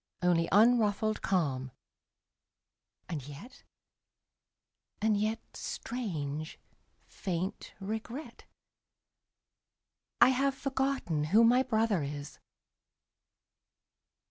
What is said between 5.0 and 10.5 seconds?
yet— Strange, faint regret— I